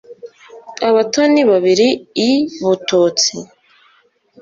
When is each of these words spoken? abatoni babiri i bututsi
abatoni 0.87 1.41
babiri 1.49 1.87
i 2.29 2.31
bututsi 2.61 3.35